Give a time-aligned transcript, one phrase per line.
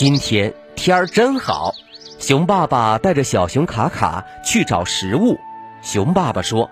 [0.00, 1.74] 今天天儿真好，
[2.18, 5.38] 熊爸爸带着小熊卡卡去找食物。
[5.82, 6.70] 熊爸爸说：“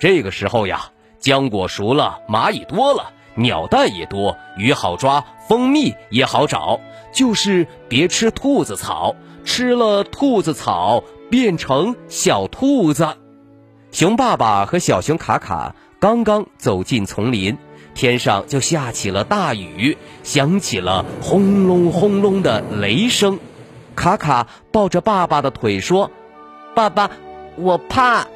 [0.00, 6.80] 这个时候呀，浆果熟了，蚂蚁多了，鸟蛋也多，鱼好抓，蜂蜜也好找，
[7.12, 9.14] 就是别吃兔子草，
[9.44, 13.18] 吃了兔子草变成小兔子。”
[13.92, 17.58] 熊爸爸和小熊卡卡刚刚走进丛林。
[17.96, 23.40] 天上就下起了大雨，响起了轰隆轰隆的雷声。
[23.96, 26.10] 卡卡抱着爸爸的腿说
[26.76, 27.10] ：“爸爸，
[27.56, 28.26] 我怕。”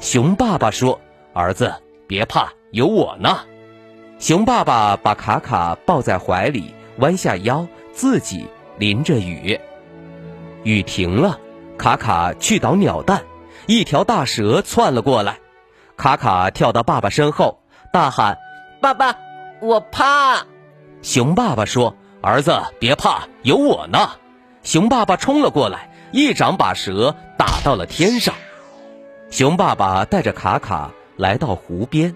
[0.00, 0.98] 熊爸爸说
[1.34, 1.74] ：“儿子，
[2.06, 3.40] 别怕，有我呢。”
[4.18, 8.46] 熊爸爸把卡卡抱在怀里，弯下腰，自己
[8.78, 9.60] 淋着雨。
[10.62, 11.38] 雨停了，
[11.76, 13.24] 卡卡去捣鸟蛋，
[13.66, 15.36] 一条大蛇窜了过来。
[15.98, 17.60] 卡卡跳到爸爸身后，
[17.92, 18.38] 大喊。
[18.86, 19.18] 爸爸，
[19.58, 20.46] 我怕。
[21.02, 24.10] 熊爸爸说：“儿子，别怕，有我呢。”
[24.62, 28.32] 熊爸爸冲了过来，一掌把蛇打到了天上。
[29.28, 32.14] 熊爸爸带着卡卡来到湖边，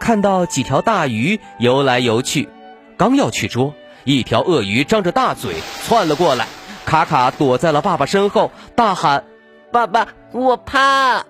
[0.00, 2.48] 看到几条大鱼游来游去，
[2.96, 3.72] 刚要去捉，
[4.02, 6.48] 一条鳄鱼张着大嘴窜了过来。
[6.84, 9.22] 卡卡躲在了爸爸身后，大喊
[9.70, 11.26] ：“爸爸，我怕。”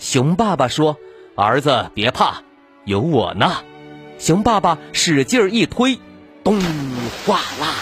[0.00, 0.96] 熊爸爸说
[1.36, 2.40] ：“儿子，别怕，
[2.86, 3.56] 有我呢。”
[4.22, 5.98] 熊爸爸使劲一推，
[6.44, 6.60] 咚，
[7.26, 7.74] 哗啦，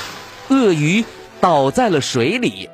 [0.49, 1.05] 鳄鱼
[1.39, 2.71] 倒在了水里。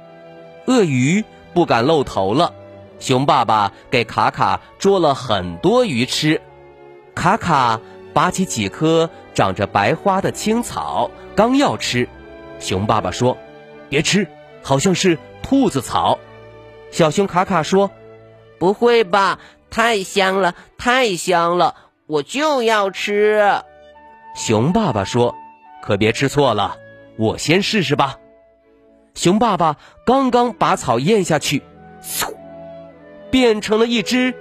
[0.68, 2.54] 鳄鱼不敢露头了。
[3.00, 6.40] 熊爸爸给卡卡捉了很多鱼吃。
[7.16, 7.80] 卡卡
[8.14, 12.08] 拔起几颗长着白花的青草，刚要吃，
[12.60, 13.36] 熊爸爸说
[13.90, 14.28] ：“别吃，
[14.62, 16.20] 好像是兔子草。”
[16.92, 17.90] 小熊卡卡说
[18.60, 19.40] ：“不会吧，
[19.70, 21.74] 太香了，太香了。”
[22.06, 23.42] 我就要吃，
[24.36, 25.34] 熊爸爸说
[25.82, 26.76] ：“可别吃错了，
[27.18, 28.16] 我先试试吧。”
[29.14, 31.60] 熊爸爸刚刚把草咽下去，
[32.00, 32.32] 嗖，
[33.28, 34.32] 变成了一只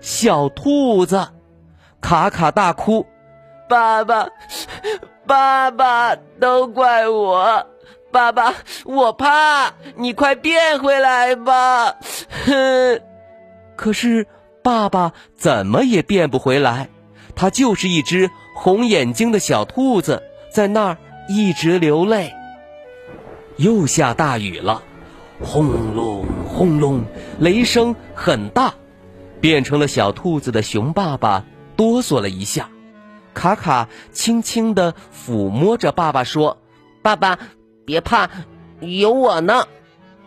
[0.00, 1.26] 小兔子。
[2.00, 3.06] 卡卡大哭
[3.70, 4.28] ：“爸爸，
[5.26, 7.66] 爸爸，都怪我！
[8.10, 8.52] 爸爸，
[8.84, 11.96] 我怕，你快变回来吧！”
[12.44, 13.00] 哼，
[13.76, 14.26] 可是。
[14.62, 16.88] 爸爸怎么也变不回来，
[17.34, 22.32] 他就是一只红眼睛的小兔子，在那儿一直流泪。
[23.56, 24.82] 又下大雨了，
[25.40, 27.04] 轰隆轰隆，
[27.38, 28.74] 雷声很大，
[29.40, 31.44] 变成了小兔子的熊爸爸
[31.76, 32.68] 哆嗦了一下。
[33.34, 36.58] 卡卡轻轻地抚摸着爸爸说
[37.02, 37.38] ：“爸爸，
[37.84, 38.30] 别怕，
[38.80, 39.66] 有我呢。”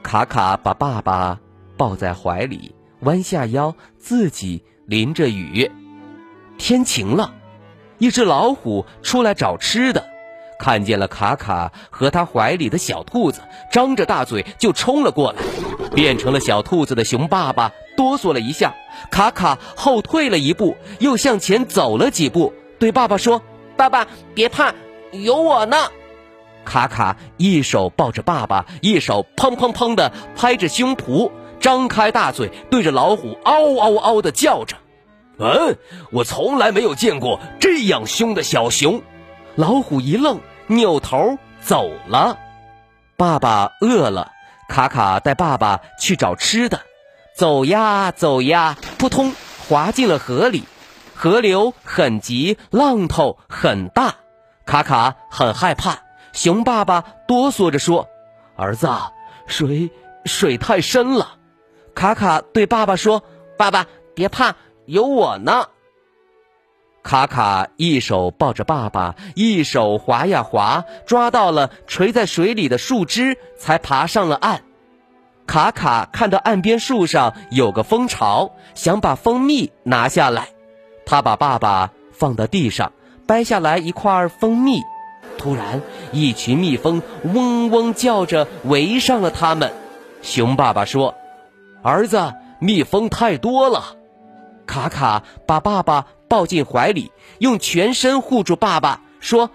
[0.03, 1.39] 卡卡把爸爸
[1.77, 2.74] 抱在怀里。
[3.01, 5.71] 弯下腰，自己淋着雨。
[6.57, 7.33] 天晴了，
[7.97, 10.05] 一只老虎出来找吃的，
[10.59, 13.41] 看见了卡卡和他怀里的小兔子，
[13.71, 15.39] 张着大嘴就冲了过来。
[15.93, 18.73] 变成了小兔子的熊爸爸哆嗦了一下，
[19.11, 23.41] 卡卡后退了一步，又向前走了几步，对爸爸说
[23.77, 24.73] ：“爸爸别怕，
[25.11, 25.77] 有我呢。”
[26.65, 31.31] 卡卡一手抱着爸爸，一手砰砰砰的拍着胸脯。
[31.65, 34.77] 张开大嘴，对着老虎嗷嗷嗷的叫着。
[35.39, 35.75] 嗯，
[36.11, 39.01] 我从来没有见过这样凶的小熊。
[39.55, 42.37] 老虎一愣，扭头走了。
[43.17, 44.31] 爸爸饿了，
[44.69, 46.81] 卡卡带爸爸去找吃的。
[47.35, 49.33] 走呀走呀，扑通
[49.67, 50.65] 滑进了河里。
[51.15, 54.17] 河流很急，浪头很大，
[54.67, 55.97] 卡卡很害怕。
[56.31, 58.07] 熊爸爸哆嗦着说
[58.55, 58.87] ：“儿子，
[59.47, 59.89] 水
[60.25, 61.37] 水太深了。”
[61.95, 63.23] 卡卡对爸爸说
[63.57, 64.55] ：“爸爸，别怕，
[64.85, 65.69] 有我呢。”
[67.01, 74.63] 卡卡一手抱着爸爸，一手划呀划，抓到了垂在水里的树枝，才爬上了岸。
[75.47, 80.49] 卡卡看到岸边树上有个蜂巢，想把蜂蜜拿下来。
[81.05, 82.91] 他把爸爸放到地上，
[83.25, 84.81] 掰下来一块蜂蜜。
[85.37, 85.81] 突然，
[86.11, 89.71] 一群蜜蜂嗡嗡叫着围上了他们。
[90.21, 91.15] 熊爸爸说。
[91.85, 93.95] 儿子，蜜蜂太多了。
[94.65, 99.51] 卡卡把爸爸抱进怀里，用全身护住爸爸，说：“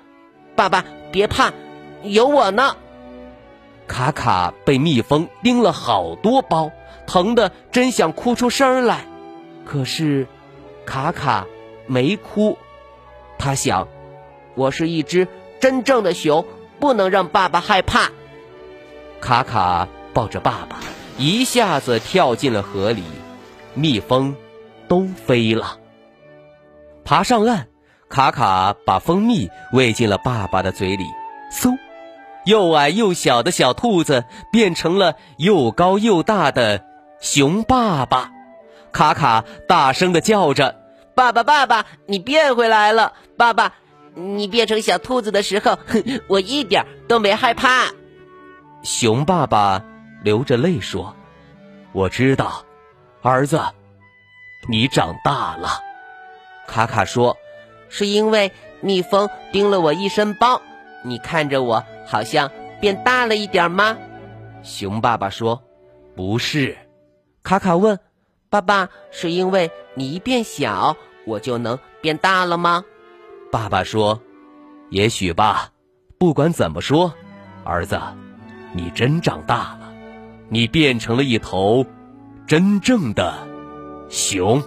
[0.54, 1.52] 爸爸别怕，
[2.04, 2.76] 有我呢。”
[3.88, 6.70] 卡卡被蜜蜂叮了好多包，
[7.04, 9.06] 疼得真想哭出声来。
[9.64, 10.28] 可是，
[10.86, 11.48] 卡卡
[11.88, 12.56] 没哭。
[13.40, 13.88] 他想，
[14.54, 15.26] 我是一只
[15.58, 16.46] 真正的熊，
[16.78, 18.12] 不能让爸爸害怕。
[19.20, 20.76] 卡卡抱着爸爸，
[21.20, 23.02] 一下子跳进了河里，
[23.74, 24.34] 蜜蜂
[24.88, 25.76] 都飞了。
[27.04, 27.66] 爬上岸，
[28.08, 31.04] 卡卡把蜂蜜喂进了爸爸的嘴里，
[31.52, 31.76] 嗖。
[32.46, 36.82] 又矮又小的小兔子变成了又高又大的
[37.20, 38.30] 熊爸爸，
[38.90, 40.80] 卡卡大声的叫着
[41.14, 43.12] ：“爸爸，爸爸，你变回来了！
[43.36, 43.74] 爸爸，
[44.14, 45.78] 你变成小兔子的时候，
[46.28, 47.88] 我一点都没害怕。”
[48.82, 49.84] 熊爸爸
[50.22, 51.14] 流着泪说
[51.92, 52.64] ：“我知道，
[53.22, 53.60] 儿子，
[54.68, 55.80] 你长大了。”
[56.66, 57.36] 卡卡说
[57.88, 60.60] ：“是因为蜜蜂叮了我一身包。”
[61.02, 63.96] 你看着我，好像变大了一点吗？
[64.62, 65.62] 熊爸爸说
[66.14, 66.76] ：“不是。”
[67.42, 67.98] 卡卡问
[68.50, 70.94] ：“爸爸，是因为你一变小，
[71.24, 72.84] 我就能变大了吗？”
[73.50, 74.20] 爸爸说
[74.90, 75.70] ：“也许吧。
[76.18, 77.10] 不管怎么说，
[77.64, 77.98] 儿子，
[78.74, 79.79] 你真长大了，
[80.50, 81.86] 你变成了一头
[82.46, 83.32] 真正的
[84.08, 84.60] 熊。”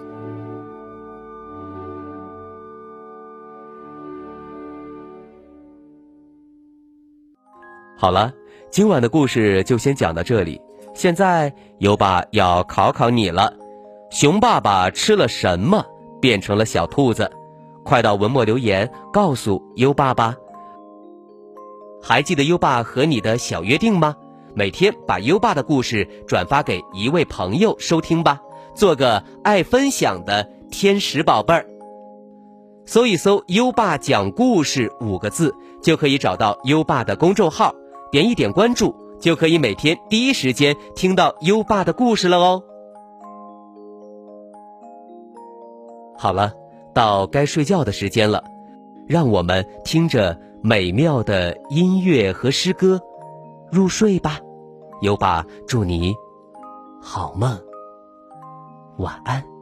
[7.96, 8.32] 好了，
[8.70, 10.60] 今晚的故事就先讲到这里。
[10.94, 13.52] 现在优爸要考考你了：
[14.10, 15.84] 熊爸爸吃了什么
[16.20, 17.30] 变成了小兔子？
[17.84, 20.34] 快到文末留言告诉优爸爸。
[22.02, 24.16] 还记得优爸和你的小约定吗？
[24.56, 28.40] 每天把优爸的故事转发给一位朋友收听吧，
[28.72, 31.66] 做个爱分享的天使宝贝儿。
[32.86, 35.52] 搜一搜“优爸讲故事”五个字，
[35.82, 37.74] 就可以找到优爸的公众号。
[38.12, 42.62] 点一点关注，就可以每天第一时间听到优爸的故事了哦。
[46.16, 46.52] 好了，
[46.94, 48.44] 到该睡觉的时间了，
[49.08, 53.00] 让我们听着美妙的音乐和诗歌
[53.74, 54.38] 入睡吧。
[55.00, 56.14] 优爸祝你
[57.02, 57.60] 好梦，
[58.98, 59.53] 晚安。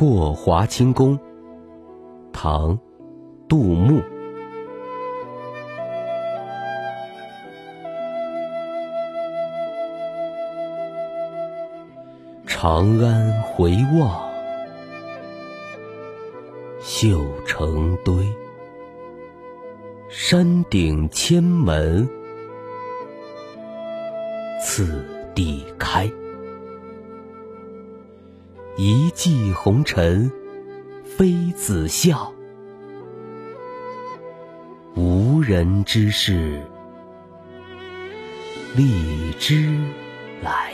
[0.00, 1.18] 过华清宫，
[2.32, 2.78] 唐，
[3.46, 4.00] 杜牧。
[12.46, 14.26] 长安回望，
[16.80, 18.26] 绣成堆。
[20.08, 22.08] 山顶千门，
[24.64, 25.04] 次
[25.34, 26.10] 第开。
[28.82, 30.32] 一骑红尘
[31.04, 32.32] 妃子笑，
[34.96, 36.66] 无人知是
[38.74, 39.70] 荔枝
[40.40, 40.72] 来。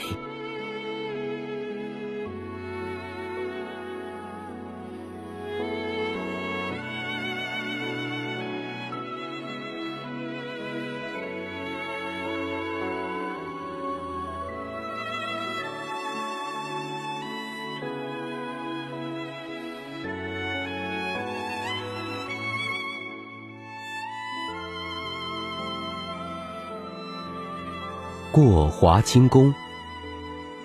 [28.37, 29.55] 过华清宫，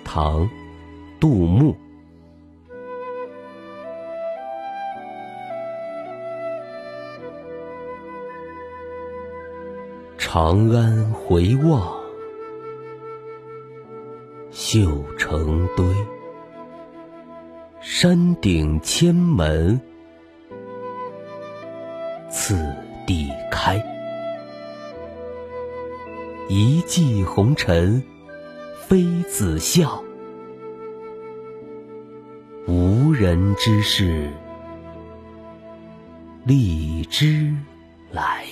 [0.04, 0.46] 唐，
[1.18, 1.74] 杜牧。
[10.18, 11.98] 长安回望，
[14.50, 15.86] 绣成堆。
[17.80, 19.80] 山顶千门，
[22.30, 22.54] 次
[23.06, 23.82] 第开。
[26.54, 28.04] 一骑红尘
[28.86, 30.04] 妃子笑，
[32.68, 34.30] 无人知是
[36.44, 37.54] 荔枝
[38.10, 38.44] 来。